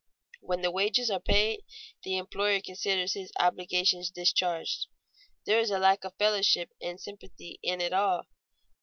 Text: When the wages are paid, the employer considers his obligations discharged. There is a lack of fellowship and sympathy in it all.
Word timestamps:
When 0.39 0.63
the 0.63 0.71
wages 0.71 1.11
are 1.11 1.19
paid, 1.19 1.59
the 2.01 2.17
employer 2.17 2.59
considers 2.59 3.13
his 3.13 3.31
obligations 3.39 4.09
discharged. 4.09 4.87
There 5.45 5.59
is 5.59 5.69
a 5.69 5.77
lack 5.77 6.03
of 6.05 6.15
fellowship 6.17 6.73
and 6.81 6.99
sympathy 6.99 7.59
in 7.61 7.79
it 7.81 7.93
all. 7.93 8.25